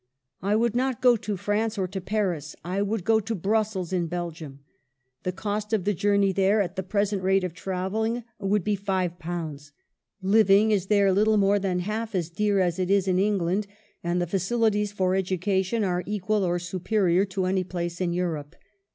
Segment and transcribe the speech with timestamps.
[0.41, 2.55] I would not go to France or to Paris.
[2.65, 4.61] I would go to Brussels, in Belgium.
[5.21, 8.75] The cost of the journey there, at the dearest rate of travel ling, would be
[8.77, 9.71] £,*,;
[10.23, 13.67] living is there little more than half as dear as it is in England,
[14.03, 18.55] and the facilities for education are equal or superior to any place in Europe.